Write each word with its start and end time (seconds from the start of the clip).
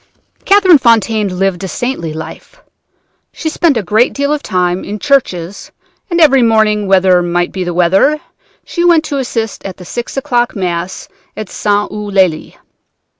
"Catherine 0.45 0.79
Fontaine 0.79 1.37
lived 1.37 1.63
a 1.63 1.67
saintly 1.67 2.11
life. 2.11 2.59
She 3.31 3.49
spent 3.49 3.77
a 3.77 3.83
great 3.83 4.13
deal 4.13 4.33
of 4.33 4.41
time 4.41 4.83
in 4.83 4.97
churches, 4.97 5.71
and 6.09 6.19
every 6.19 6.41
morning, 6.41 6.87
whatever 6.87 7.21
might 7.21 7.51
be 7.51 7.63
the 7.63 7.71
weather, 7.71 8.19
she 8.65 8.83
went 8.83 9.03
to 9.03 9.19
assist 9.19 9.63
at 9.63 9.77
the 9.77 9.85
six 9.85 10.17
o'clock 10.17 10.55
Mass 10.55 11.07
at 11.37 11.51
St. 11.51 11.91
Eulalie. 11.91 12.57